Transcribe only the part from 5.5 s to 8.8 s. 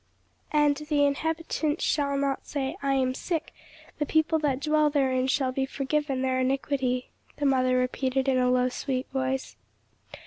be forgiven their iniquity,'" the mother repeated in a low